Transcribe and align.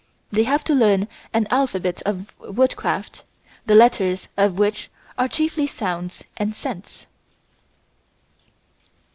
They 0.31 0.45
have 0.45 0.63
to 0.63 0.73
learn 0.73 1.07
an 1.31 1.45
alphabet 1.51 2.01
of 2.07 2.33
woodcraft, 2.39 3.23
the 3.67 3.75
letters 3.75 4.29
of 4.35 4.57
which 4.57 4.89
are 5.15 5.27
chiefly 5.27 5.67
sounds 5.67 6.23
and 6.37 6.55
scents. 6.55 7.05